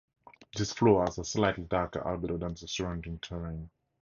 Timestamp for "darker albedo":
1.65-2.35